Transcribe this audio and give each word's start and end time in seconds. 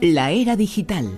La 0.00 0.30
era 0.30 0.56
digital. 0.56 1.10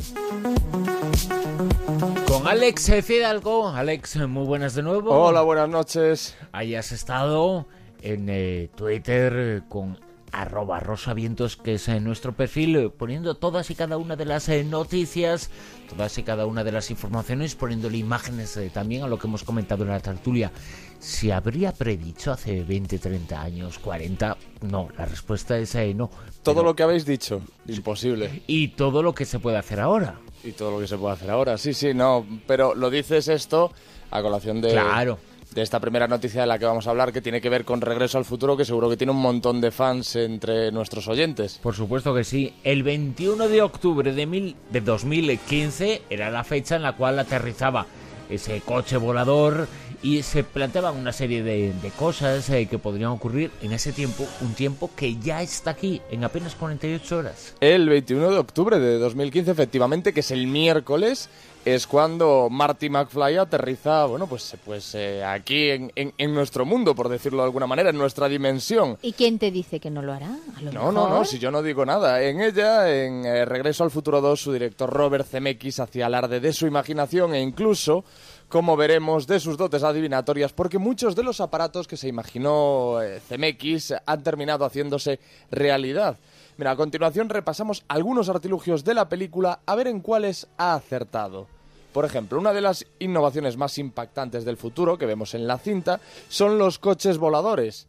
Con 2.26 2.46
Alex 2.46 2.92
Fidalgo. 3.04 3.68
Alex, 3.68 4.16
muy 4.28 4.44
buenas 4.44 4.74
de 4.74 4.82
nuevo. 4.82 5.10
Hola, 5.10 5.42
buenas 5.42 5.68
noches. 5.68 6.36
Ahí 6.52 6.74
has 6.74 6.92
estado 6.92 7.66
en 8.02 8.28
eh, 8.28 8.68
Twitter 8.74 9.32
eh, 9.36 9.60
con 9.68 9.98
arroba 10.32 10.80
rosavientos, 10.80 11.56
que 11.56 11.74
es 11.74 11.88
en 11.88 12.04
nuestro 12.04 12.32
perfil, 12.32 12.76
eh, 12.76 12.90
poniendo 12.90 13.34
todas 13.34 13.70
y 13.70 13.74
cada 13.74 13.96
una 13.96 14.16
de 14.16 14.24
las 14.24 14.48
eh, 14.48 14.64
noticias, 14.64 15.50
todas 15.88 16.16
y 16.18 16.22
cada 16.22 16.46
una 16.46 16.64
de 16.64 16.72
las 16.72 16.90
informaciones, 16.90 17.54
poniéndole 17.54 17.98
imágenes 17.98 18.56
eh, 18.56 18.70
también 18.72 19.02
a 19.02 19.08
lo 19.08 19.18
que 19.18 19.26
hemos 19.26 19.44
comentado 19.44 19.82
en 19.84 19.90
la 19.90 20.00
tertulia. 20.00 20.52
¿Se 20.98 21.32
habría 21.32 21.72
predicho 21.72 22.30
hace 22.32 22.62
20, 22.62 22.98
30 22.98 23.40
años, 23.40 23.78
40? 23.78 24.36
No, 24.62 24.88
la 24.98 25.06
respuesta 25.06 25.56
es 25.58 25.74
eh, 25.74 25.94
no. 25.94 26.10
Todo 26.42 26.56
Pero- 26.56 26.66
lo 26.66 26.76
que 26.76 26.82
habéis 26.82 27.06
dicho, 27.06 27.40
imposible. 27.66 28.42
Y 28.46 28.68
todo 28.68 29.02
lo 29.02 29.14
que 29.14 29.24
se 29.24 29.38
puede 29.38 29.56
hacer 29.56 29.80
ahora. 29.80 30.20
Y 30.44 30.52
todo 30.52 30.70
lo 30.72 30.80
que 30.80 30.86
se 30.86 30.96
puede 30.98 31.14
hacer 31.14 31.30
ahora, 31.30 31.56
sí, 31.58 31.72
sí, 31.74 31.92
no. 31.94 32.26
Pero 32.46 32.74
lo 32.74 32.90
dices 32.90 33.28
esto 33.28 33.72
a 34.10 34.22
colación 34.22 34.60
de, 34.60 34.72
Claro. 34.72 35.18
De 35.54 35.62
esta 35.62 35.80
primera 35.80 36.06
noticia 36.06 36.42
de 36.42 36.46
la 36.46 36.58
que 36.58 36.64
vamos 36.64 36.86
a 36.86 36.90
hablar, 36.90 37.12
que 37.12 37.20
tiene 37.20 37.40
que 37.40 37.48
ver 37.48 37.64
con 37.64 37.80
Regreso 37.80 38.18
al 38.18 38.24
Futuro, 38.24 38.56
que 38.56 38.64
seguro 38.64 38.88
que 38.88 38.96
tiene 38.96 39.12
un 39.12 39.20
montón 39.20 39.60
de 39.60 39.70
fans 39.70 40.16
entre 40.16 40.70
nuestros 40.70 41.08
oyentes. 41.08 41.58
Por 41.62 41.74
supuesto 41.74 42.14
que 42.14 42.24
sí. 42.24 42.54
El 42.62 42.82
21 42.82 43.48
de 43.48 43.62
octubre 43.62 44.12
de, 44.12 44.26
mil, 44.26 44.56
de 44.70 44.80
2015 44.80 46.02
era 46.10 46.30
la 46.30 46.44
fecha 46.44 46.76
en 46.76 46.82
la 46.82 46.96
cual 46.96 47.18
aterrizaba 47.18 47.86
ese 48.28 48.60
coche 48.60 48.96
volador 48.96 49.66
y 50.02 50.22
se 50.22 50.44
planteaban 50.44 50.96
una 50.96 51.12
serie 51.12 51.42
de, 51.42 51.72
de 51.74 51.90
cosas 51.90 52.48
eh, 52.50 52.66
que 52.66 52.78
podrían 52.78 53.10
ocurrir 53.10 53.50
en 53.60 53.72
ese 53.72 53.92
tiempo, 53.92 54.26
un 54.40 54.54
tiempo 54.54 54.90
que 54.96 55.16
ya 55.16 55.42
está 55.42 55.72
aquí 55.72 56.00
en 56.10 56.24
apenas 56.24 56.54
48 56.54 57.18
horas. 57.18 57.54
El 57.60 57.88
21 57.88 58.30
de 58.30 58.38
octubre 58.38 58.78
de 58.78 58.98
2015, 58.98 59.50
efectivamente, 59.50 60.12
que 60.14 60.20
es 60.20 60.30
el 60.30 60.46
miércoles, 60.46 61.28
es 61.64 61.86
cuando 61.86 62.48
Marty 62.50 62.88
McFly 62.88 63.36
aterriza, 63.36 64.06
bueno, 64.06 64.26
pues, 64.26 64.56
pues 64.64 64.94
eh, 64.94 65.22
aquí 65.24 65.70
en, 65.70 65.92
en- 65.94 66.14
en 66.16 66.34
nuestro 66.34 66.64
mundo, 66.64 66.94
por 66.94 67.08
decirlo 67.08 67.38
de 67.42 67.44
alguna 67.44 67.66
manera, 67.66 67.90
en 67.90 67.98
nuestra 67.98 68.28
dimensión. 68.28 68.96
¿Y 69.02 69.12
quién 69.12 69.38
te 69.38 69.50
dice 69.50 69.78
que 69.78 69.90
no 69.90 70.00
lo 70.02 70.12
hará? 70.14 70.34
A 70.56 70.62
lo 70.62 70.72
No, 70.72 70.90
no, 70.90 71.08
no, 71.08 71.24
si 71.24 71.38
yo 71.38 71.50
no 71.50 71.62
digo 71.62 71.84
nada. 71.84 72.22
En 72.22 72.40
ella, 72.40 72.90
en 72.90 73.24
eh, 73.26 73.44
Regreso 73.44 73.84
al 73.84 73.90
Futuro 73.90 74.20
2, 74.20 74.40
su 74.40 74.52
director 74.52 74.88
Robert 74.90 75.26
Zemeckis 75.28 75.80
hacía 75.80 76.06
alarde 76.06 76.40
de 76.40 76.52
su 76.52 76.66
imaginación 76.66 77.34
e 77.34 77.40
incluso, 77.42 78.04
como 78.48 78.76
veremos, 78.76 79.26
de 79.26 79.38
sus 79.38 79.56
dotes 79.58 79.82
adivinatorias, 79.82 80.52
porque 80.54 80.78
muchos 80.78 81.14
de 81.14 81.22
los 81.22 81.40
aparatos 81.40 81.86
que 81.86 81.96
se 81.98 82.08
imaginó 82.08 83.02
eh, 83.02 83.20
Zemeckis 83.20 83.92
han 84.06 84.22
terminado 84.22 84.64
haciéndose 84.64 85.20
realidad. 85.50 86.16
Mira, 86.60 86.72
a 86.72 86.76
continuación 86.76 87.30
repasamos 87.30 87.84
algunos 87.88 88.28
artilugios 88.28 88.84
de 88.84 88.92
la 88.92 89.08
película 89.08 89.60
a 89.64 89.74
ver 89.76 89.86
en 89.86 90.00
cuáles 90.00 90.46
ha 90.58 90.74
acertado. 90.74 91.46
Por 91.94 92.04
ejemplo, 92.04 92.38
una 92.38 92.52
de 92.52 92.60
las 92.60 92.84
innovaciones 92.98 93.56
más 93.56 93.78
impactantes 93.78 94.44
del 94.44 94.58
futuro 94.58 94.98
que 94.98 95.06
vemos 95.06 95.32
en 95.32 95.46
la 95.46 95.56
cinta 95.56 96.02
son 96.28 96.58
los 96.58 96.78
coches 96.78 97.16
voladores. 97.16 97.86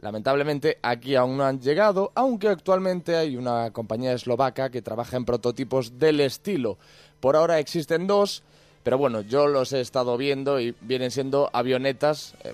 Lamentablemente 0.00 0.76
aquí 0.82 1.14
aún 1.16 1.38
no 1.38 1.46
han 1.46 1.62
llegado, 1.62 2.12
aunque 2.14 2.48
actualmente 2.48 3.16
hay 3.16 3.38
una 3.38 3.70
compañía 3.70 4.12
eslovaca 4.12 4.68
que 4.68 4.82
trabaja 4.82 5.16
en 5.16 5.24
prototipos 5.24 5.98
del 5.98 6.20
estilo. 6.20 6.76
Por 7.20 7.36
ahora 7.36 7.58
existen 7.58 8.06
dos, 8.06 8.42
pero 8.82 8.98
bueno, 8.98 9.22
yo 9.22 9.46
los 9.46 9.72
he 9.72 9.80
estado 9.80 10.18
viendo 10.18 10.60
y 10.60 10.74
vienen 10.82 11.10
siendo 11.10 11.48
avionetas, 11.54 12.34
eh, 12.44 12.52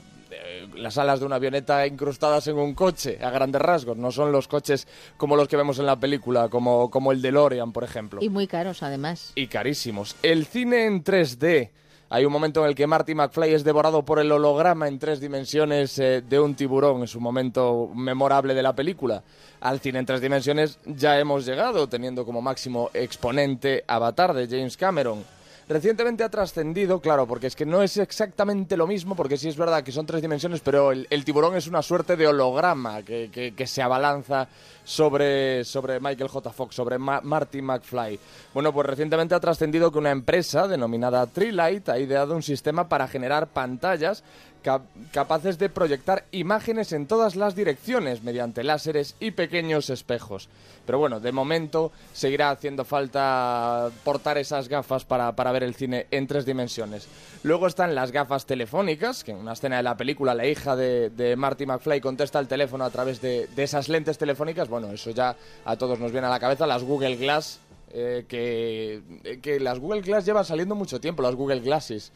las 0.75 0.99
alas 0.99 1.21
de 1.21 1.27
una 1.27 1.37
avioneta 1.37 1.87
incrustadas 1.87 2.47
en 2.49 2.57
un 2.59 2.75
coche, 2.75 3.19
a 3.23 3.31
grandes 3.31 3.61
rasgos. 3.63 3.97
No 3.97 4.11
son 4.11 4.33
los 4.33 4.49
coches 4.49 4.87
como 5.17 5.37
los 5.37 5.49
que 5.49 5.57
vemos 5.57 5.79
en 5.79 5.87
la 5.87 5.99
película, 5.99 6.49
como, 6.49 6.91
como 6.91 7.13
el 7.13 7.23
DeLorean, 7.23 7.73
por 7.73 7.85
ejemplo 7.85 8.21
Y 8.23 8.29
muy 8.29 8.47
caros, 8.47 8.83
además. 8.83 9.33
y 9.35 9.47
carísimos. 9.47 10.17
El 10.23 10.47
cine 10.47 10.87
en 10.87 11.05
3D. 11.05 11.71
Hay 12.09 12.25
un 12.25 12.33
momento 12.33 12.63
en 12.63 12.69
el 12.69 12.77
que 12.77 12.87
Marty 12.87 13.17
McFly 13.17 13.53
es 13.53 13.65
devorado 13.65 14.05
por 14.05 14.21
el 14.21 14.31
holograma 14.31 14.87
en 14.87 15.01
tres 15.01 15.19
dimensiones 15.19 15.99
eh, 15.99 16.23
de 16.23 16.39
un 16.39 16.55
tiburón, 16.55 17.01
en 17.01 17.09
su 17.09 17.21
momento 17.21 17.91
memorable 17.93 18.55
de 18.55 18.63
la 18.63 18.77
película. 18.77 19.25
Al 19.61 19.81
cine 19.81 19.99
en 19.99 20.07
tres 20.07 20.21
dimensiones 20.21 20.79
ya 20.85 21.19
hemos 21.19 21.45
llegado, 21.45 21.89
teniendo 21.89 22.25
como 22.25 22.41
máximo 22.41 22.91
exponente 22.95 23.83
Avatar 23.89 24.35
de 24.35 24.47
James 24.47 24.77
Cameron. 24.77 25.25
Recientemente 25.69 26.23
ha 26.23 26.29
trascendido, 26.29 27.01
claro, 27.01 27.27
porque 27.27 27.49
es 27.49 27.57
que 27.57 27.67
no 27.67 27.83
es 27.83 27.97
exactamente 27.97 28.77
lo 28.77 28.87
mismo, 28.87 29.17
porque 29.17 29.37
sí 29.37 29.49
es 29.49 29.57
verdad 29.57 29.83
que 29.83 29.91
son 29.91 30.07
tres 30.07 30.23
dimensiones, 30.23 30.61
pero 30.61 30.93
el, 30.93 31.09
el 31.11 31.25
tiburón 31.25 31.57
es 31.57 31.67
una 31.67 31.83
suerte 31.83 32.15
de 32.17 32.29
holograma 32.29 33.03
que, 33.03 33.31
que- 33.33 33.53
que 33.53 33.67
se 33.67 33.83
abalanza 33.83 34.47
sobre, 34.87 35.65
sobre 35.65 35.99
Michael 35.99 36.29
J. 36.29 36.51
Fox, 36.53 36.77
sobre 36.77 36.97
Ma- 36.97 37.21
Marty 37.21 37.61
McFly. 37.61 38.19
Bueno, 38.55 38.73
pues 38.73 38.87
recientemente 38.87 39.35
ha 39.35 39.41
trascendido 39.41 39.91
que 39.91 39.99
una 39.99 40.13
empresa 40.13 40.69
denominada 40.69 41.27
Treelight 41.27 41.89
ha 41.89 41.99
ideado 41.99 42.35
un 42.37 42.43
sistema 42.45 42.89
para 42.89 43.09
generar 43.09 43.49
pantallas 43.49 44.23
cap- 44.63 44.83
capaces 45.13 45.59
de 45.59 45.69
proyectar 45.71 46.25
imágenes 46.31 46.93
en 46.93 47.07
todas 47.07 47.35
las 47.35 47.57
direcciones 47.57 48.23
mediante 48.23 48.63
láseres 48.63 49.17
y 49.19 49.33
pequeños 49.33 49.91
espejos. 49.91 50.49
Pero 50.87 51.01
bueno, 51.01 51.19
de 51.19 51.33
momento 51.33 51.91
seguirá 52.13 52.51
haciendo 52.51 52.85
falta 52.85 53.91
portar 54.05 54.39
esas 54.39 54.69
gafas 54.69 55.05
para, 55.05 55.35
para 55.35 55.51
ver 55.51 55.65
el 55.65 55.75
cine 55.75 56.07
en 56.13 56.29
tres 56.29 56.47
dimensiones. 56.47 57.09
Luego 57.43 57.67
están 57.67 57.97
las 57.97 58.13
gafas 58.13 58.47
telefónicas, 58.47 59.25
que 59.25 59.33
en 59.33 59.39
una 59.39 59.55
escena 59.55 59.79
de 59.79 59.83
la 59.83 59.97
película 59.97 60.33
la 60.33 60.47
hija 60.47 60.77
de, 60.77 61.11
de 61.11 61.35
Marty 61.35 61.67
McFly 61.67 62.01
contesta 62.01 62.39
al 62.39 62.47
teléfono 62.47 62.85
a 62.85 62.91
través 62.91 63.21
de, 63.21 63.49
de 63.49 63.63
esas 63.65 63.89
lentes 63.89 64.17
telefónicas. 64.17 64.69
Bueno, 64.81 64.93
eso 64.93 65.11
ya 65.11 65.35
a 65.65 65.77
todos 65.77 65.99
nos 65.99 66.13
viene 66.13 66.27
a 66.27 66.31
la 66.31 66.39
cabeza. 66.41 66.67
Las 66.67 66.83
Google 66.83 67.17
Glass, 67.17 67.61
eh, 67.93 68.25
que, 68.29 69.01
que 69.41 69.59
las 69.59 69.79
Google 69.79 70.03
Glass 70.03 70.27
llevan 70.27 70.45
saliendo 70.45 70.75
mucho 70.75 71.01
tiempo, 71.01 71.23
las 71.23 71.35
Google 71.35 71.61
Glasses 71.61 72.13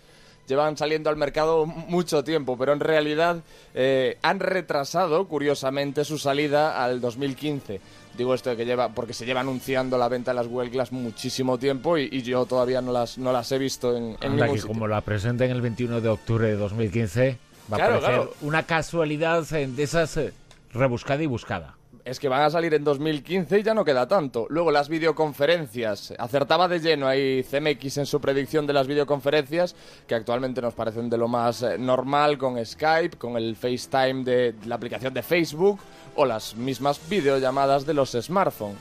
llevan 0.47 0.77
saliendo 0.77 1.09
al 1.11 1.17
mercado 1.17 1.65
mucho 1.65 2.25
tiempo, 2.25 2.59
pero 2.59 2.73
en 2.73 2.81
realidad 2.81 3.37
eh, 3.73 4.19
han 4.21 4.41
retrasado, 4.41 5.29
curiosamente, 5.29 6.05
su 6.05 6.19
salida 6.19 6.83
al 6.83 7.01
2015. 7.01 7.81
Digo 8.19 8.35
esto 8.35 8.51
de 8.51 8.57
que 8.57 8.65
lleva, 8.67 8.89
porque 8.89 9.13
se 9.15 9.25
lleva 9.25 9.41
anunciando 9.41 9.97
la 9.97 10.09
venta 10.09 10.33
de 10.33 10.35
las 10.35 10.49
Google 10.49 10.71
Glass 10.71 10.91
muchísimo 10.91 11.57
tiempo 11.57 11.97
y, 11.97 12.09
y 12.11 12.23
yo 12.23 12.45
todavía 12.47 12.83
no 12.83 12.91
las, 12.93 13.17
no 13.17 13.33
las 13.33 13.51
he 13.53 13.59
visto 13.59 13.97
en, 13.97 14.17
en 14.21 14.33
Anda, 14.33 14.45
ningún 14.47 14.59
sitio. 14.59 14.69
como 14.75 14.89
la 14.89 15.01
presenten 15.03 15.51
el 15.53 15.61
21 15.63 16.01
de 16.01 16.09
octubre 16.09 16.49
de 16.49 16.57
2015, 16.57 17.39
va 17.73 17.77
Claro, 17.77 17.95
a 17.95 18.01
parecer 18.01 18.15
claro. 18.23 18.35
una 18.43 18.65
casualidad 18.65 19.45
eh, 19.55 19.69
de 19.69 19.83
esas 19.85 20.17
eh, 20.17 20.33
rebuscada 20.73 21.23
y 21.23 21.27
buscada. 21.27 21.77
Es 22.05 22.19
que 22.19 22.29
van 22.29 22.43
a 22.43 22.51
salir 22.51 22.73
en 22.75 22.83
2015 22.83 23.59
y 23.59 23.63
ya 23.63 23.75
no 23.75 23.85
queda 23.85 24.09
tanto. 24.09 24.47
Luego 24.49 24.71
las 24.71 24.89
videoconferencias. 24.89 26.15
Acertaba 26.19 26.67
de 26.67 26.81
lleno 26.81 27.07
ahí 27.07 27.43
CMX 27.43 27.99
en 27.99 28.07
su 28.07 28.21
predicción 28.21 28.67
de 28.67 28.73
las 28.73 28.87
videoconferencias, 28.87 29.75
que 30.07 30.15
actualmente 30.15 30.63
nos 30.63 30.75
parecen 30.75 31.11
de 31.11 31.19
lo 31.19 31.29
más 31.29 31.63
eh, 31.63 31.77
normal 31.79 32.39
con 32.39 32.65
Skype, 32.65 33.19
con 33.19 33.37
el 33.37 33.55
FaceTime 33.55 34.25
de 34.25 34.55
la 34.65 34.77
aplicación 34.77 35.13
de 35.13 35.23
Facebook 35.23 35.79
o 36.17 36.25
las 36.25 36.57
mismas 36.57 37.01
videollamadas 37.09 37.85
de 37.85 37.95
los 37.95 38.13
smartphones. 38.13 38.79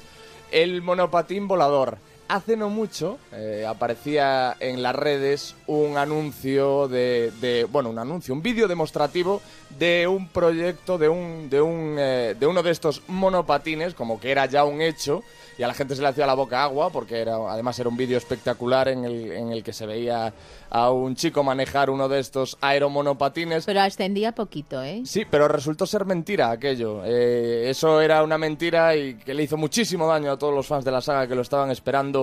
El 0.52 0.82
monopatín 0.82 1.48
volador. 1.48 1.98
Hace 2.32 2.56
no 2.56 2.70
mucho 2.70 3.18
eh, 3.34 3.66
aparecía 3.68 4.56
en 4.60 4.84
las 4.84 4.94
redes 4.96 5.56
un 5.66 5.98
anuncio 5.98 6.88
de, 6.88 7.32
de- 7.42 7.64
bueno, 7.64 7.90
un 7.90 7.98
anuncio, 7.98 8.36
un 8.36 8.44
vídeo 8.44 8.68
demostrativo 8.68 9.42
de 9.80 10.08
un 10.08 10.28
proyecto 10.30 11.00
de 11.00 11.10
un 11.10 11.50
de 11.50 11.60
un 11.60 11.96
eh, 11.98 12.36
de 12.40 12.46
uno 12.46 12.62
de 12.62 12.70
estos 12.70 13.02
monopatines, 13.08 13.96
como 13.96 14.20
que 14.20 14.30
era 14.30 14.46
ya 14.46 14.64
un 14.64 14.80
hecho 14.80 15.24
y 15.58 15.64
a 15.64 15.68
la 15.68 15.74
gente 15.74 15.96
se 15.96 16.04
le 16.04 16.08
hacía 16.08 16.28
la 16.28 16.36
boca 16.36 16.64
agua 16.64 16.92
porque 16.92 17.20
era 17.20 17.36
además 17.52 17.80
era 17.80 17.90
un 17.90 17.98
vídeo 17.98 18.18
espectacular 18.20 18.90
en 18.90 19.06
el 19.06 19.32
en 19.32 19.52
el 19.52 19.64
que 19.64 19.74
se 19.74 19.88
veía 19.88 20.32
a 20.70 20.92
un 20.92 21.16
chico 21.16 21.42
manejar 21.44 21.90
uno 21.90 22.08
de 22.08 22.20
estos 22.20 22.56
aeromonopatines. 22.62 23.66
Pero 23.66 23.82
ascendía 23.82 24.34
poquito, 24.34 24.84
¿eh? 24.84 25.02
Sí, 25.04 25.24
pero 25.30 25.48
resultó 25.48 25.88
ser 25.88 26.06
mentira 26.06 26.52
aquello. 26.52 27.02
Eh, 27.04 27.66
eso 27.72 28.00
era 28.02 28.22
una 28.24 28.38
mentira 28.38 28.96
y 28.96 29.16
que 29.16 29.34
le 29.34 29.42
hizo 29.44 29.58
muchísimo 29.58 30.08
daño 30.08 30.32
a 30.32 30.38
todos 30.38 30.54
los 30.54 30.68
fans 30.68 30.86
de 30.86 30.92
la 30.92 31.02
saga 31.02 31.28
que 31.28 31.34
lo 31.34 31.42
estaban 31.42 31.72
esperando 31.72 32.19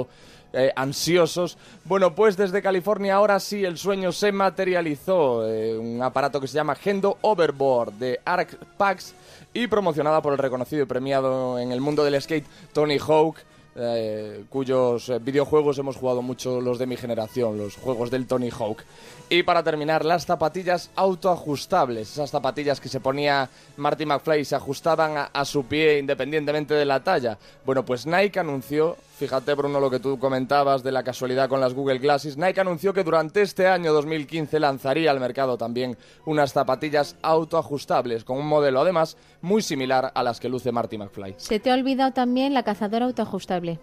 eh, 0.53 0.73
ansiosos. 0.75 1.59
Bueno, 1.85 2.15
pues 2.15 2.37
desde 2.37 2.63
California 2.63 3.17
ahora 3.17 3.39
sí 3.41 3.65
el 3.65 3.77
sueño 3.77 4.13
se 4.13 4.33
materializó. 4.33 5.47
Eh, 5.47 5.77
un 5.77 6.03
aparato 6.03 6.41
que 6.41 6.49
se 6.49 6.55
llama 6.55 6.75
Gendo 6.75 7.19
Overboard 7.21 7.93
de 7.93 8.21
Arc 8.25 8.57
Pax 8.77 9.15
y 9.53 9.67
promocionada 9.67 10.23
por 10.23 10.33
el 10.33 10.39
reconocido 10.39 10.83
y 10.83 10.87
premiado 10.87 11.59
en 11.59 11.73
el 11.73 11.81
mundo 11.81 12.05
del 12.05 12.21
skate 12.21 12.47
Tony 12.73 12.99
Hawk 12.99 13.37
eh, 13.79 14.45
cuyos 14.49 15.13
videojuegos 15.23 15.77
hemos 15.77 15.97
jugado 15.97 16.23
mucho 16.23 16.63
los 16.63 16.79
de 16.79 16.87
mi 16.87 16.97
generación, 16.97 17.59
los 17.59 17.77
juegos 17.77 18.11
del 18.11 18.27
Tony 18.27 18.49
Hawk. 18.49 18.83
Y 19.29 19.43
para 19.43 19.63
terminar, 19.63 20.03
las 20.03 20.25
zapatillas 20.25 20.91
autoajustables, 20.97 22.11
esas 22.11 22.31
zapatillas 22.31 22.81
que 22.81 22.89
se 22.89 23.01
ponía 23.01 23.51
Marty 23.77 24.07
McFly 24.07 24.47
se 24.47 24.57
ajustaban 24.57 25.29
a 25.31 25.45
su 25.45 25.67
pie 25.67 25.99
independientemente 25.99 26.73
de 26.73 26.87
la 26.87 27.05
talla. 27.05 27.37
Bueno, 27.67 27.85
pues 27.85 28.07
Nike 28.07 28.41
anunció, 28.41 28.97
fíjate 29.17 29.55
Bruno 29.55 29.81
lo 29.81 29.91
que 29.91 29.99
tú 29.99 30.19
comentabas 30.19 30.83
de 30.83 30.93
la 30.93 31.03
casualidad 31.03 31.49
con 31.49 31.61
las 31.61 31.73
Google 31.73 31.99
Glasses, 31.99 32.37
Nike 32.37 32.61
anunció 32.61 32.93
que 32.93 33.03
durante 33.03 33.41
este 33.43 33.67
año 33.67 33.93
2015 33.93 34.61
lanzaría 34.61 35.11
al 35.11 35.21
mercado 35.21 35.57
también 35.57 35.97
unas 36.27 36.53
zapatillas 36.53 37.17
autoajustables 37.23 38.25
con 38.25 38.37
un 38.37 38.47
modelo 38.47 38.81
además 38.81 39.17
muy 39.41 39.63
similar 39.63 40.13
a 40.15 40.23
las 40.23 40.39
que 40.39 40.49
luce 40.49 40.71
Marty 40.71 40.99
McFly. 40.99 41.35
Se 41.39 41.59
te 41.59 41.71
ha 41.71 41.75
olvidado 41.75 42.13
también 42.13 42.53
la 42.53 42.63
cazadora 42.63 43.07
autoajustable. 43.07 43.79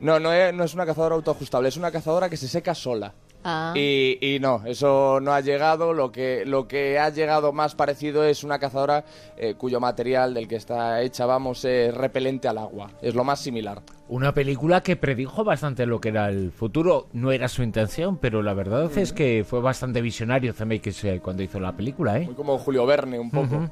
No, 0.00 0.20
no 0.20 0.32
es, 0.32 0.52
no 0.52 0.64
es 0.64 0.74
una 0.74 0.84
cazadora 0.84 1.14
autoajustable, 1.14 1.68
es 1.68 1.76
una 1.76 1.90
cazadora 1.90 2.28
que 2.28 2.36
se 2.36 2.48
seca 2.48 2.74
sola. 2.74 3.14
Ah. 3.44 3.72
Y, 3.76 4.18
y 4.20 4.38
no, 4.40 4.62
eso 4.64 5.20
no 5.20 5.32
ha 5.32 5.40
llegado. 5.40 5.92
Lo 5.92 6.10
que, 6.10 6.44
lo 6.46 6.66
que 6.66 6.98
ha 6.98 7.10
llegado 7.10 7.52
más 7.52 7.74
parecido 7.74 8.24
es 8.24 8.42
una 8.42 8.58
cazadora 8.58 9.04
eh, 9.36 9.54
cuyo 9.54 9.80
material 9.80 10.32
del 10.34 10.48
que 10.48 10.56
está 10.56 11.02
hecha, 11.02 11.26
vamos, 11.26 11.64
es 11.64 11.94
repelente 11.94 12.48
al 12.48 12.58
agua. 12.58 12.90
Es 13.02 13.14
lo 13.14 13.22
más 13.22 13.40
similar. 13.40 13.82
Una 14.08 14.32
película 14.32 14.82
que 14.82 14.96
predijo 14.96 15.44
bastante 15.44 15.86
lo 15.86 16.00
que 16.00 16.08
era 16.08 16.28
el 16.28 16.52
futuro. 16.52 17.08
No 17.12 17.32
era 17.32 17.48
su 17.48 17.62
intención, 17.62 18.16
pero 18.18 18.42
la 18.42 18.54
verdad 18.54 18.90
es 18.96 19.12
que 19.12 19.44
fue 19.46 19.60
bastante 19.60 20.00
visionario 20.00 20.52
Zemeckis 20.52 21.04
eh, 21.04 21.20
cuando 21.22 21.42
hizo 21.42 21.60
la 21.60 21.76
película, 21.76 22.18
¿eh? 22.18 22.24
Muy 22.24 22.34
como 22.34 22.58
Julio 22.58 22.86
Verne, 22.86 23.18
un 23.18 23.30
poco. 23.30 23.70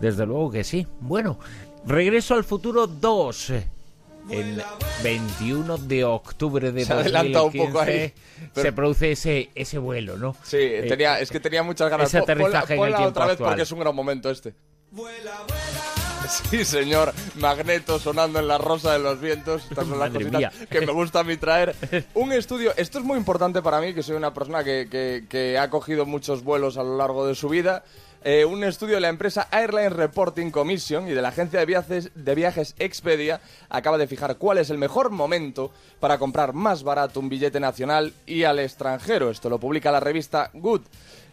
Desde 0.00 0.26
luego 0.26 0.50
que 0.50 0.64
sí. 0.64 0.86
Bueno, 1.00 1.38
Regreso 1.86 2.34
al 2.34 2.44
Futuro 2.44 2.86
2. 2.86 3.52
El 4.30 4.62
21 5.02 5.78
de 5.78 6.04
octubre 6.04 6.72
de 6.72 6.84
Se 6.84 6.92
adelanta 6.92 7.42
un 7.42 7.52
2015 7.52 7.66
poco 7.68 7.80
ahí, 7.80 8.14
pero- 8.54 8.62
se 8.66 8.72
produce 8.72 9.12
ese, 9.12 9.50
ese 9.54 9.78
vuelo, 9.78 10.16
¿no? 10.16 10.34
Sí, 10.42 10.56
Eh, 10.58 10.86
tenía, 10.88 11.20
es 11.20 11.30
que 11.30 11.40
tenía 11.40 11.62
muchas 11.62 11.90
ganas. 11.90 12.08
ese 12.08 12.18
Pon- 12.20 12.26
ponla- 12.28 12.32
aterrizaje 12.60 12.74
en 12.74 12.78
el 12.78 12.84
ponla 12.84 12.96
tiempo 12.96 13.10
otra 13.10 13.24
vez 13.26 13.32
actual. 13.34 13.50
porque 13.50 13.62
es 13.62 13.72
un 13.72 13.78
gran 13.80 13.94
momento 13.94 14.30
este. 14.30 14.54
Sí, 16.50 16.64
señor. 16.64 17.12
Magneto 17.36 17.98
sonando 17.98 18.38
en 18.38 18.48
la 18.48 18.56
rosa 18.56 18.94
de 18.94 18.98
los 18.98 19.20
vientos. 19.20 19.62
Estas 19.68 19.86
son 19.86 19.98
las 19.98 20.08
cositas 20.10 20.38
mía. 20.38 20.52
que 20.70 20.80
me 20.80 20.90
gusta 20.92 21.20
a 21.20 21.24
mí 21.24 21.36
traer. 21.36 21.74
Un 22.14 22.32
estudio. 22.32 22.72
Esto 22.78 22.98
es 22.98 23.04
muy 23.04 23.18
importante 23.18 23.60
para 23.60 23.78
mí, 23.80 23.92
que 23.92 24.02
soy 24.02 24.16
una 24.16 24.32
persona 24.32 24.64
que, 24.64 24.88
que- 24.90 25.26
que 25.28 25.58
ha 25.58 25.68
cogido 25.68 26.06
muchos 26.06 26.42
vuelos 26.42 26.78
a 26.78 26.82
lo 26.82 26.96
largo 26.96 27.26
de 27.26 27.34
su 27.34 27.50
vida. 27.50 27.84
Eh, 28.26 28.46
un 28.46 28.64
estudio 28.64 28.94
de 28.94 29.02
la 29.02 29.10
empresa 29.10 29.48
Airline 29.50 29.90
Reporting 29.90 30.50
Commission 30.50 31.06
y 31.06 31.12
de 31.12 31.20
la 31.20 31.28
agencia 31.28 31.60
de 31.60 31.66
viajes, 31.66 32.10
de 32.14 32.34
viajes 32.34 32.74
Expedia 32.78 33.42
acaba 33.68 33.98
de 33.98 34.06
fijar 34.06 34.38
cuál 34.38 34.56
es 34.56 34.70
el 34.70 34.78
mejor 34.78 35.10
momento 35.10 35.70
para 36.00 36.16
comprar 36.16 36.54
más 36.54 36.84
barato 36.84 37.20
un 37.20 37.28
billete 37.28 37.60
nacional 37.60 38.14
y 38.24 38.44
al 38.44 38.60
extranjero. 38.60 39.28
Esto 39.28 39.50
lo 39.50 39.60
publica 39.60 39.92
la 39.92 40.00
revista 40.00 40.50
Good. 40.54 40.80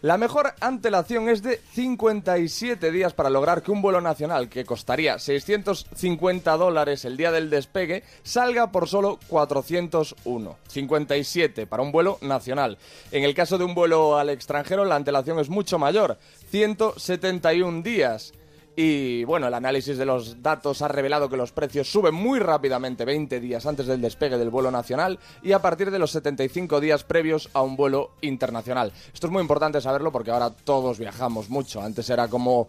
La 0.02 0.18
mejor 0.18 0.52
antelación 0.58 1.28
es 1.28 1.44
de 1.44 1.60
57 1.74 2.90
días 2.90 3.14
para 3.14 3.30
lograr 3.30 3.62
que 3.62 3.70
un 3.70 3.80
vuelo 3.80 4.00
nacional 4.00 4.48
que 4.48 4.64
costaría 4.64 5.20
650 5.20 6.56
dólares 6.56 7.04
el 7.04 7.16
día 7.16 7.30
del 7.30 7.50
despegue 7.50 8.02
salga 8.24 8.72
por 8.72 8.88
solo 8.88 9.20
401. 9.28 10.56
57 10.66 11.68
para 11.68 11.84
un 11.84 11.92
vuelo 11.92 12.18
nacional. 12.20 12.78
En 13.12 13.22
el 13.22 13.32
caso 13.32 13.58
de 13.58 13.64
un 13.64 13.76
vuelo 13.76 14.18
al 14.18 14.28
extranjero 14.28 14.84
la 14.84 14.96
antelación 14.96 15.38
es 15.38 15.48
mucho 15.48 15.78
mayor, 15.78 16.18
171 16.52 17.82
días. 17.82 18.34
Y 18.76 19.24
bueno, 19.24 19.48
el 19.48 19.54
análisis 19.54 19.96
de 19.96 20.04
los 20.04 20.42
datos 20.42 20.82
ha 20.82 20.88
revelado 20.88 21.28
que 21.28 21.36
los 21.36 21.52
precios 21.52 21.90
suben 21.90 22.14
muy 22.14 22.40
rápidamente 22.40 23.06
20 23.06 23.40
días 23.40 23.64
antes 23.64 23.86
del 23.86 24.00
despegue 24.00 24.36
del 24.38 24.50
vuelo 24.50 24.70
nacional 24.70 25.18
y 25.42 25.52
a 25.52 25.60
partir 25.60 25.90
de 25.90 25.98
los 25.98 26.10
75 26.10 26.80
días 26.80 27.04
previos 27.04 27.48
a 27.54 27.62
un 27.62 27.76
vuelo 27.76 28.12
internacional. 28.20 28.92
Esto 29.12 29.26
es 29.26 29.32
muy 29.32 29.40
importante 29.40 29.80
saberlo 29.80 30.12
porque 30.12 30.30
ahora 30.30 30.50
todos 30.50 30.98
viajamos 30.98 31.48
mucho. 31.48 31.82
Antes 31.82 32.08
era 32.10 32.28
como 32.28 32.68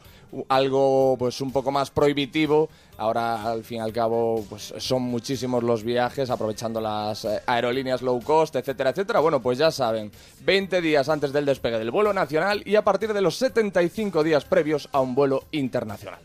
algo 0.50 1.16
pues 1.18 1.42
un 1.42 1.52
poco 1.52 1.72
más 1.72 1.92
prohibitivo. 1.92 2.70
Ahora 2.98 3.52
al 3.52 3.64
fin 3.64 3.80
y 3.80 3.82
al 3.82 3.92
cabo 3.92 4.46
pues 4.50 4.74
son 4.78 5.02
muchísimos 5.04 5.64
los 5.64 5.84
viajes 5.84 6.30
aprovechando 6.30 6.80
las 6.80 7.26
eh, 7.26 7.42
aerolíneas 7.46 8.02
low 8.02 8.22
cost, 8.22 8.56
etcétera, 8.56 8.92
etcétera. 8.92 9.20
Bueno, 9.20 9.42
pues 9.42 9.58
ya 9.58 9.72
saben, 9.72 10.12
20 10.46 10.82
días 10.82 11.10
antes 11.10 11.34
del 11.34 11.46
despegue 11.46 11.80
del 11.80 11.92
vuelo 11.92 12.14
nacional 12.14 12.62
y 12.66 12.76
a 12.76 12.84
partir 12.84 13.14
de 13.14 13.22
los 13.22 13.36
75 13.38 14.24
días 14.24 14.46
previos 14.46 14.90
a 14.92 15.02
un 15.02 15.16
vuelo 15.16 15.44
internacional. 15.52 16.20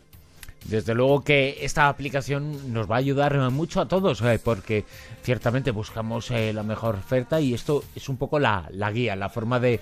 Desde 0.65 0.93
luego 0.93 1.23
que 1.23 1.57
esta 1.61 1.87
aplicación 1.87 2.73
nos 2.73 2.89
va 2.89 2.95
a 2.95 2.99
ayudar 2.99 3.35
mucho 3.49 3.81
a 3.81 3.87
todos, 3.87 4.21
eh, 4.21 4.39
porque 4.43 4.85
ciertamente 5.23 5.71
buscamos 5.71 6.29
eh, 6.31 6.53
la 6.53 6.63
mejor 6.63 6.95
oferta 6.95 7.39
y 7.39 7.53
esto 7.53 7.83
es 7.95 8.09
un 8.09 8.17
poco 8.17 8.37
la, 8.39 8.67
la 8.71 8.91
guía, 8.91 9.15
la 9.15 9.29
forma 9.29 9.59
de 9.59 9.79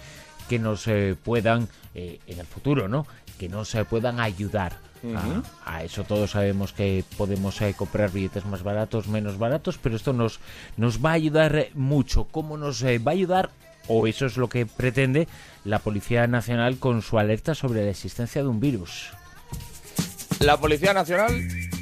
que 0.48 0.60
nos 0.60 0.88
puedan, 1.26 1.68
en 1.94 2.40
el 2.40 2.46
futuro, 2.46 2.88
¿no? 2.88 3.06
Que 3.38 3.50
nos 3.50 3.76
puedan 3.90 4.20
ayudar. 4.20 4.74
a, 5.16 5.76
a 5.78 5.84
eso 5.84 6.04
todos 6.04 6.32
sabemos 6.32 6.74
que 6.74 7.04
podemos 7.18 7.62
eh, 7.62 7.76
comprar 7.78 8.12
billetes 8.12 8.46
más 8.46 8.64
baratos, 8.64 9.08
menos 9.08 9.38
baratos, 9.38 9.78
pero 9.78 9.96
esto 9.96 10.12
nos, 10.12 10.40
nos 10.76 11.04
va 11.04 11.12
a 11.12 11.14
ayudar 11.14 11.56
eh, 11.56 11.72
mucho. 11.76 12.26
¿Cómo 12.26 12.58
nos 12.58 12.82
eh, 12.84 12.98
va 12.98 13.12
a 13.12 13.14
ayudar? 13.14 13.52
O 13.88 14.08
eso 14.08 14.26
es 14.26 14.38
lo 14.38 14.50
que 14.50 14.66
pretende 14.66 15.28
la 15.64 15.80
Policía 15.80 16.28
Nacional 16.28 16.78
con 16.78 17.02
su 17.02 17.20
alerta 17.20 17.56
sobre 17.56 17.86
la 17.86 17.92
existencia 17.92 18.42
de 18.42 18.48
un 18.48 18.60
virus. 18.60 19.12
La 20.40 20.58
Policía 20.58 20.94
Nacional 20.94 21.34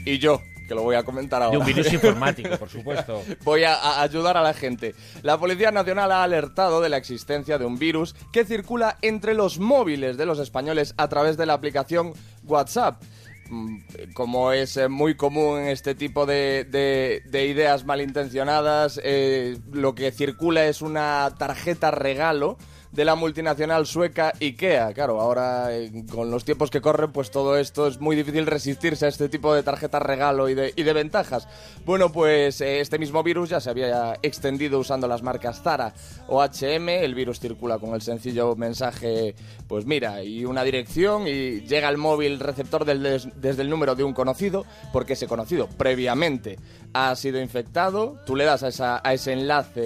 y 0.06 0.19
yo, 0.19 0.42
que 0.68 0.76
lo 0.76 0.84
voy 0.84 0.96
a 0.96 1.04
comentar 1.04 1.42
ahora. 1.42 1.52
De 1.52 1.58
un 1.58 1.66
virus 1.66 1.92
informático, 1.94 2.58
por 2.58 2.70
supuesto. 2.70 3.22
Voy 3.44 3.64
a, 3.64 3.74
a 3.76 4.02
ayudar 4.02 4.38
a 4.38 4.42
la 4.42 4.54
gente. 4.54 4.96
La 5.24 5.38
Policía 5.38 5.72
Nacional 5.72 6.12
ha 6.12 6.24
alertado 6.24 6.82
de 6.82 6.90
la 6.90 6.98
existencia 6.98 7.58
de 7.58 7.66
un 7.66 7.78
virus 7.78 8.16
que 8.32 8.46
circula 8.46 8.98
entre 9.02 9.34
los 9.34 9.60
móviles 9.60 10.18
de 10.18 10.26
los 10.26 10.40
españoles 10.40 10.94
a 10.98 11.08
través 11.08 11.38
de 11.38 11.46
la 11.46 11.54
aplicación 11.54 12.14
WhatsApp. 12.44 13.02
Mm, 13.50 13.78
Como 14.16 14.52
es 14.54 14.76
eh, 14.78 14.88
muy 14.88 15.16
común 15.16 15.60
en 15.60 15.68
este 15.68 15.94
tipo 15.94 16.26
de, 16.26 16.64
de- 16.68 17.22
de 17.26 17.46
ideas 17.46 17.86
malintencionadas, 17.86 19.00
eh, 19.04 19.58
lo 19.72 19.94
que 19.94 20.12
circula 20.12 20.66
es 20.66 20.82
una 20.82 21.32
tarjeta 21.38 21.92
regalo 21.92 22.58
de 22.96 23.04
la 23.04 23.16
multinacional 23.16 23.86
sueca 23.86 24.32
IKEA. 24.40 24.94
Claro, 24.94 25.20
ahora 25.20 25.76
eh, 25.76 25.92
con 26.10 26.32
los 26.32 26.46
tiempos 26.46 26.72
que 26.72 26.80
corren, 26.80 27.12
pues 27.12 27.30
todo 27.30 27.58
esto 27.58 27.88
es 27.88 28.00
muy 28.00 28.16
difícil 28.16 28.46
resistirse 28.46 29.06
a 29.06 29.10
este 29.10 29.28
tipo 29.28 29.54
de 29.54 29.64
tarjetas 29.64 30.02
regalo 30.02 30.48
y 30.48 30.56
de, 30.56 30.74
y 30.76 30.84
de 30.84 30.94
ventajas. 30.94 31.48
Bueno, 31.86 32.12
pues 32.12 32.62
eh, 32.62 32.80
este 32.80 32.98
mismo 32.98 33.22
virus 33.22 33.50
ya 33.50 33.60
se 33.60 33.70
había 33.70 34.18
extendido 34.24 34.80
usando 34.80 35.08
las 35.08 35.22
marcas 35.22 35.62
Zara 35.62 35.94
o 36.28 36.42
HM. 36.42 36.88
El 36.88 37.16
virus 37.16 37.42
circula 37.42 37.80
con 37.80 37.94
el 37.94 38.02
sencillo 38.02 38.56
mensaje, 38.56 39.36
pues 39.68 39.86
mira, 39.86 40.24
y 40.24 40.46
una 40.46 40.64
dirección 40.64 41.28
y 41.28 41.62
llega 41.62 41.90
al 41.90 41.98
móvil 41.98 42.40
receptor 42.40 42.86
desde 42.86 43.62
el 43.62 43.70
número 43.70 43.96
de 43.96 44.06
un 44.06 44.14
conocido, 44.14 44.66
porque 44.94 45.14
ese 45.14 45.28
conocido 45.28 45.68
previamente 45.68 46.58
ha 46.98 47.14
sido 47.18 47.42
infectado. 47.42 48.16
Tú 48.26 48.38
le 48.38 48.46
das 48.46 48.64
a, 48.64 48.70
esa- 48.70 49.02
a 49.04 49.14
ese 49.14 49.34
enlace 49.34 49.82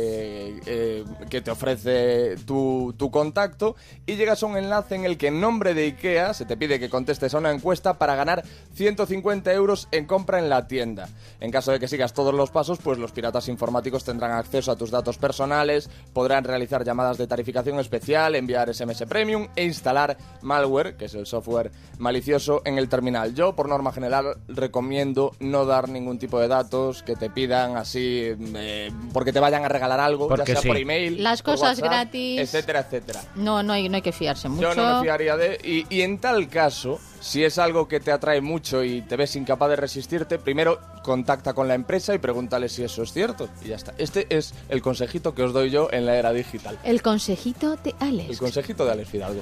eh, 0.68 1.04
que 1.28 1.42
te 1.42 1.50
ofrece 1.50 2.36
tu, 2.46 2.94
tu 2.98 3.10
contacto 3.10 3.76
y 4.06 4.16
llegas 4.16 4.44
a 4.44 4.46
un 4.46 4.56
enlace 4.58 4.94
en 4.94 5.06
el 5.06 5.18
que 5.18 5.28
en 5.28 5.42
nombre 5.42 5.74
de 5.74 5.86
IKEA 5.86 6.36
se 6.36 6.46
te 6.46 6.56
pide 6.56 6.80
que 6.80 6.88
contestes 6.88 7.34
a 7.34 7.40
una 7.40 7.50
encuesta 7.52 7.98
para 7.98 8.14
ganar 8.16 8.44
150 8.76 9.52
euros 9.54 9.88
en 9.92 10.06
compra 10.06 10.38
en 10.38 10.50
la 10.50 10.68
tienda. 10.68 11.10
En 11.40 11.50
caso 11.50 11.72
de 11.72 11.80
que 11.80 11.88
sigas 11.88 12.14
todos 12.14 12.32
los 12.34 12.52
pasos, 12.52 12.78
pues 12.78 13.00
los 13.00 13.12
piratas 13.12 13.48
informáticos 13.48 14.04
tendrán 14.04 14.32
acceso 14.34 14.72
a 14.72 14.76
tus 14.76 14.92
datos 14.92 15.18
personales, 15.18 15.90
podrán 16.14 16.44
realizar 16.44 16.86
llamadas 16.86 17.18
de 17.18 17.26
tarificación 17.26 17.80
especial, 17.80 18.36
enviar 18.36 18.72
SMS 18.72 19.04
Premium 19.10 19.48
e 19.56 19.64
instalar 19.66 20.16
malware, 20.44 20.96
que 20.96 21.06
es 21.06 21.16
el 21.16 21.26
software 21.26 21.72
malicioso, 21.98 22.62
en 22.66 22.78
el 22.78 22.88
terminal. 22.88 23.34
Yo, 23.34 23.56
por 23.56 23.68
norma 23.68 23.92
general, 23.92 24.38
recomiendo 24.48 25.32
no 25.40 25.66
dar 25.66 25.90
ningún 25.90 26.20
tipo 26.20 26.40
de 26.40 26.48
datos 26.48 26.99
que 27.04 27.16
te 27.16 27.30
pidan 27.30 27.76
así 27.78 28.34
eh, 28.56 28.92
porque 29.14 29.32
te 29.34 29.40
vayan 29.40 29.64
a 29.66 29.70
regalar 29.70 30.00
algo, 30.00 30.28
Porque 30.28 30.42
ya 30.44 30.54
sea 30.56 30.62
sí. 30.62 30.68
por 30.68 30.78
email, 30.78 31.22
Las 31.24 31.42
por 31.42 31.56
cosas 31.56 31.80
WhatsApp, 31.80 31.86
gratis. 31.86 32.40
etcétera, 32.42 32.80
etcétera. 32.82 33.22
No, 33.36 33.64
no 33.64 33.74
hay, 33.74 33.90
no 33.90 33.96
hay 33.96 34.02
que 34.02 34.12
fiarse 34.12 34.50
mucho. 34.50 34.74
Yo 34.74 34.76
no 34.76 34.98
me 34.98 35.04
fiaría 35.04 35.36
de... 35.38 35.60
Y, 35.64 35.86
y 35.94 36.02
en 36.02 36.20
tal 36.20 36.48
caso, 36.50 37.00
si 37.20 37.44
es 37.44 37.58
algo 37.58 37.88
que 37.88 38.00
te 38.00 38.12
atrae 38.12 38.42
mucho 38.42 38.84
y 38.84 39.02
te 39.02 39.16
ves 39.16 39.36
incapaz 39.36 39.70
de 39.70 39.76
resistirte, 39.76 40.40
primero 40.40 40.80
contacta 41.04 41.54
con 41.54 41.68
la 41.68 41.74
empresa 41.76 42.14
y 42.14 42.20
pregúntale 42.20 42.70
si 42.70 42.84
eso 42.84 43.04
es 43.04 43.14
cierto. 43.14 43.50
Y 43.64 43.70
ya 43.70 43.78
está. 43.78 43.94
Este 43.98 44.28
es 44.30 44.54
el 44.68 44.82
consejito 44.82 45.34
que 45.34 45.44
os 45.44 45.54
doy 45.54 45.70
yo 45.70 45.88
en 45.92 46.06
la 46.06 46.16
era 46.18 46.32
digital. 46.34 46.78
El 46.84 47.02
consejito 47.02 47.78
de 47.78 47.96
Alex. 48.00 48.30
El 48.30 48.38
consejito 48.38 48.86
de 48.86 48.92
Alex 48.92 49.10
Fidalgo. 49.10 49.42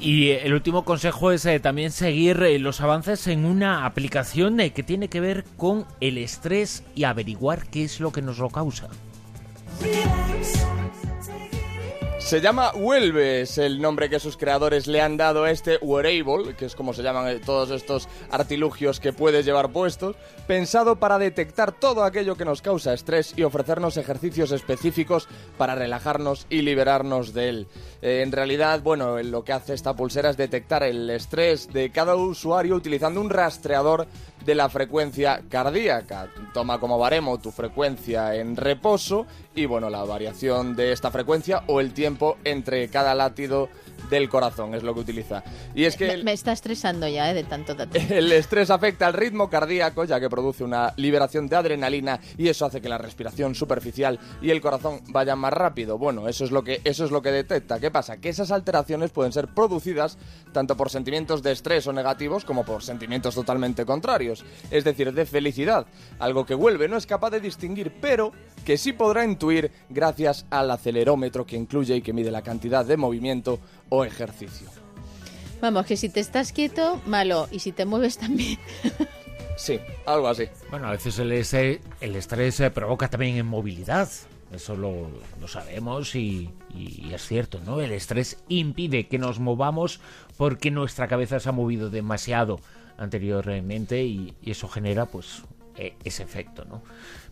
Y 0.00 0.28
eh, 0.28 0.42
el 0.44 0.52
último 0.54 0.84
consejo 0.84 1.32
es 1.32 1.44
eh, 1.46 1.60
también 1.60 1.90
seguir 1.92 2.42
eh, 2.42 2.58
los 2.58 2.80
avances 2.80 3.26
en 3.26 3.46
una 3.46 3.86
aplicación 3.86 4.60
eh, 4.60 4.72
que 4.72 4.82
tiene 4.82 5.08
que 5.08 5.20
ver 5.20 5.44
con 5.56 5.86
el 6.00 6.18
estrés 6.18 6.82
y 6.98 7.04
averiguar 7.04 7.68
qué 7.70 7.84
es 7.84 8.00
lo 8.00 8.10
que 8.10 8.22
nos 8.22 8.38
lo 8.38 8.50
causa. 8.50 8.88
Se 12.18 12.40
llama 12.40 12.72
Vuelve, 12.72 13.42
es 13.42 13.58
el 13.58 13.80
nombre 13.80 14.10
que 14.10 14.18
sus 14.18 14.36
creadores 14.36 14.86
le 14.88 15.00
han 15.00 15.16
dado 15.16 15.44
a 15.44 15.50
este 15.52 15.78
wearable, 15.80 16.54
que 16.56 16.66
es 16.66 16.74
como 16.74 16.92
se 16.92 17.02
llaman 17.02 17.28
eh, 17.28 17.40
todos 17.44 17.70
estos 17.70 18.08
artilugios 18.30 18.98
que 18.98 19.12
puedes 19.12 19.46
llevar 19.46 19.70
puestos, 19.70 20.16
pensado 20.46 20.96
para 20.96 21.18
detectar 21.18 21.72
todo 21.72 22.02
aquello 22.02 22.36
que 22.36 22.44
nos 22.44 22.60
causa 22.60 22.92
estrés 22.92 23.32
y 23.36 23.44
ofrecernos 23.44 23.96
ejercicios 23.96 24.50
específicos 24.50 25.28
para 25.56 25.76
relajarnos 25.76 26.46
y 26.50 26.62
liberarnos 26.62 27.32
de 27.32 27.48
él. 27.48 27.66
Eh, 28.02 28.20
en 28.22 28.32
realidad, 28.32 28.82
bueno, 28.82 29.22
lo 29.22 29.44
que 29.44 29.52
hace 29.52 29.72
esta 29.72 29.94
pulsera 29.94 30.30
es 30.30 30.36
detectar 30.36 30.82
el 30.82 31.08
estrés 31.08 31.72
de 31.72 31.90
cada 31.90 32.16
usuario 32.16 32.74
utilizando 32.74 33.20
un 33.20 33.30
rastreador 33.30 34.06
de 34.44 34.54
la 34.54 34.68
frecuencia 34.68 35.42
cardíaca. 35.48 36.28
Toma 36.52 36.80
como 36.80 36.98
baremo 36.98 37.38
tu 37.38 37.52
frecuencia 37.52 38.34
en 38.34 38.56
reposo 38.56 39.26
y 39.54 39.66
bueno, 39.66 39.90
la 39.90 40.04
variación 40.04 40.76
de 40.76 40.92
esta 40.92 41.10
frecuencia 41.10 41.64
o 41.66 41.80
el 41.80 41.92
tiempo 41.92 42.07
entre 42.44 42.88
cada 42.88 43.14
latido 43.14 43.68
del 44.10 44.28
corazón, 44.28 44.74
es 44.74 44.82
lo 44.84 44.94
que 44.94 45.00
utiliza. 45.00 45.42
Y 45.74 45.84
es 45.84 45.96
que... 45.96 46.06
Me, 46.06 46.12
el- 46.14 46.24
me 46.24 46.32
está 46.32 46.52
estresando 46.52 47.06
ya, 47.08 47.30
¿eh? 47.30 47.34
De 47.34 47.44
tanto 47.44 47.74
dato. 47.74 47.98
el 48.10 48.30
estrés 48.32 48.70
afecta 48.70 49.06
al 49.06 49.12
ritmo 49.12 49.50
cardíaco, 49.50 50.04
ya 50.04 50.20
que 50.20 50.30
produce 50.30 50.62
una 50.64 50.94
liberación 50.96 51.48
de 51.48 51.56
adrenalina 51.56 52.20
y 52.36 52.48
eso 52.48 52.64
hace 52.64 52.80
que 52.80 52.88
la 52.88 52.96
respiración 52.98 53.54
superficial 53.54 54.18
y 54.40 54.50
el 54.50 54.60
corazón 54.60 55.00
vayan 55.08 55.38
más 55.38 55.52
rápido. 55.52 55.98
Bueno, 55.98 56.28
eso 56.28 56.44
es 56.44 56.50
lo 56.52 56.62
que 56.62 56.80
eso 56.84 57.04
es 57.04 57.10
lo 57.10 57.20
que 57.22 57.32
detecta. 57.32 57.80
¿Qué 57.80 57.90
pasa? 57.90 58.18
Que 58.18 58.28
esas 58.28 58.50
alteraciones 58.52 59.10
pueden 59.10 59.32
ser 59.32 59.48
producidas 59.48 60.16
tanto 60.52 60.76
por 60.76 60.90
sentimientos 60.90 61.42
de 61.42 61.52
estrés 61.52 61.86
o 61.86 61.92
negativos 61.92 62.44
como 62.44 62.64
por 62.64 62.82
sentimientos 62.82 63.34
totalmente 63.34 63.84
contrarios, 63.84 64.44
es 64.70 64.84
decir, 64.84 65.12
de 65.12 65.26
felicidad, 65.26 65.86
algo 66.18 66.46
que 66.46 66.54
vuelve 66.54 66.88
no 66.88 66.96
es 66.96 67.06
capaz 67.06 67.30
de 67.30 67.40
distinguir, 67.40 67.92
pero 68.00 68.32
que 68.68 68.76
sí 68.76 68.92
podrá 68.92 69.24
intuir 69.24 69.70
gracias 69.88 70.44
al 70.50 70.70
acelerómetro 70.70 71.46
que 71.46 71.56
incluye 71.56 71.96
y 71.96 72.02
que 72.02 72.12
mide 72.12 72.30
la 72.30 72.42
cantidad 72.42 72.84
de 72.84 72.98
movimiento 72.98 73.60
o 73.88 74.04
ejercicio. 74.04 74.68
Vamos, 75.62 75.86
que 75.86 75.96
si 75.96 76.10
te 76.10 76.20
estás 76.20 76.52
quieto, 76.52 77.00
malo. 77.06 77.48
Y 77.50 77.60
si 77.60 77.72
te 77.72 77.86
mueves 77.86 78.18
también. 78.18 78.58
Sí, 79.56 79.80
algo 80.06 80.28
así. 80.28 80.44
Bueno, 80.70 80.86
a 80.86 80.92
veces 80.92 81.18
el 81.18 81.32
estrés, 81.32 81.80
el 82.00 82.14
estrés 82.14 82.60
eh, 82.60 82.70
provoca 82.70 83.08
también 83.08 83.38
inmovilidad. 83.38 84.08
Eso 84.52 84.76
lo, 84.76 85.10
lo 85.40 85.48
sabemos 85.48 86.14
y, 86.14 86.50
y 86.72 87.10
es 87.12 87.26
cierto, 87.26 87.60
¿no? 87.66 87.80
El 87.80 87.90
estrés 87.90 88.38
impide 88.48 89.08
que 89.08 89.18
nos 89.18 89.40
movamos 89.40 89.98
porque 90.36 90.70
nuestra 90.70 91.08
cabeza 91.08 91.40
se 91.40 91.48
ha 91.48 91.52
movido 91.52 91.90
demasiado 91.90 92.60
anteriormente 92.98 94.04
y, 94.04 94.34
y 94.40 94.52
eso 94.52 94.68
genera, 94.68 95.06
pues, 95.06 95.42
eh, 95.78 95.94
ese 96.04 96.24
efecto, 96.24 96.64
¿no? 96.64 96.82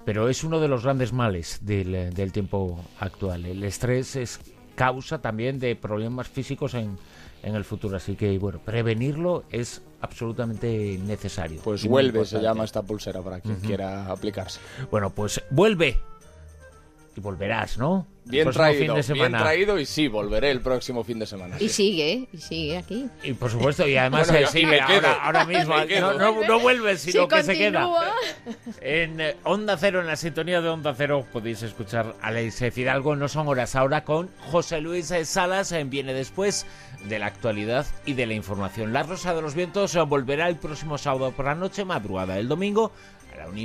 Pero 0.06 0.30
es 0.30 0.42
uno 0.44 0.60
de 0.60 0.68
los 0.68 0.84
grandes 0.84 1.12
males 1.12 1.58
del, 1.62 1.94
eh, 1.94 2.10
del 2.10 2.32
tiempo 2.32 2.82
actual. 2.98 3.44
El 3.44 3.62
estrés 3.64 4.16
es 4.16 4.40
causa 4.76 5.20
también 5.20 5.58
de 5.58 5.74
problemas 5.76 6.28
físicos 6.28 6.74
en, 6.74 6.96
en 7.42 7.54
el 7.56 7.64
futuro. 7.64 7.96
Así 7.96 8.14
que, 8.14 8.38
bueno, 8.38 8.60
prevenirlo 8.64 9.44
es 9.50 9.82
absolutamente 10.00 10.98
necesario. 11.04 11.60
Pues 11.62 11.86
vuelve, 11.86 12.24
se 12.24 12.40
llama 12.40 12.64
esta 12.64 12.82
pulsera 12.82 13.20
para 13.20 13.40
quien 13.40 13.56
quiera 13.56 14.06
aplicarse. 14.06 14.60
Bueno, 14.90 15.10
pues 15.10 15.42
vuelve. 15.50 16.00
Y 17.16 17.20
volverás, 17.20 17.78
¿no? 17.78 18.06
Bien 18.24 18.50
traído, 18.50 18.78
fin 18.78 18.86
de 18.88 18.92
bien 18.94 19.04
semana. 19.04 19.38
traído 19.38 19.78
y 19.78 19.86
sí, 19.86 20.08
volveré 20.08 20.50
el 20.50 20.60
próximo 20.60 21.02
fin 21.04 21.18
de 21.18 21.26
semana. 21.26 21.56
Y 21.58 21.68
sí. 21.68 21.74
sigue. 21.92 22.28
Y 22.32 22.38
sigue 22.38 22.76
aquí. 22.76 23.08
Y 23.22 23.32
por 23.34 23.50
supuesto, 23.50 23.86
y 23.88 23.96
además 23.96 24.28
Bueno, 24.30 24.48
me 24.52 24.60
quedo. 24.60 25.06
ahora, 25.06 25.24
ahora 25.24 25.44
mismo. 25.46 25.76
Me 25.76 25.86
quedo. 25.86 26.12
No, 26.18 26.32
no, 26.34 26.46
no 26.46 26.60
vuelve, 26.60 26.98
sino 26.98 27.22
Sí, 27.22 27.28
que 27.28 27.42
se 27.42 27.56
queda. 27.56 27.88
En 28.80 29.18
Onda 29.44 29.76
Cero, 29.78 30.00
en 30.00 30.08
la 30.08 30.16
sintonía 30.16 30.60
de 30.60 30.68
Onda 30.68 30.92
Cero, 30.94 31.24
podéis 31.32 31.62
escuchar 31.62 32.14
a 32.20 32.26
Alex 32.26 32.64
Fidalgo. 32.72 33.16
No 33.16 33.28
son 33.28 33.48
horas 33.48 33.74
ahora 33.76 34.04
con 34.04 34.28
José 34.50 34.80
Luis 34.80 35.12
Salas. 35.24 35.74
Viene 35.86 36.12
después 36.12 36.66
de 37.08 37.18
la 37.18 37.26
actualidad 37.26 37.86
y 38.04 38.12
de 38.12 38.26
la 38.26 38.34
información. 38.34 38.92
La 38.92 39.04
Rosa 39.04 39.34
de 39.34 39.40
los 39.40 39.54
Vientos 39.54 39.96
volverá 40.08 40.48
el 40.48 40.56
próximo 40.56 40.98
sábado 40.98 41.30
por 41.32 41.46
la 41.46 41.54
noche, 41.54 41.84
madrugada 41.84 42.38
el 42.38 42.48
domingo, 42.48 42.92
a 43.32 43.36
la 43.38 43.46
una 43.48 43.60
y 43.60 43.64